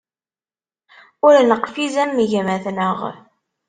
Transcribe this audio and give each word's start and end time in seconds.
Ur 1.27 1.35
neqfiz 1.49 1.95
am 2.03 2.11
gma-tneɣ. 2.31 2.99